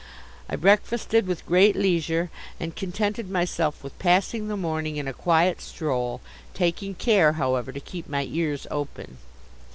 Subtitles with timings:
[0.49, 5.61] I breakfasted with great leisure, and contented myself with passing the morning in a quiet
[5.61, 6.21] stroll,
[6.55, 9.19] taking care, however, to keep my ears open.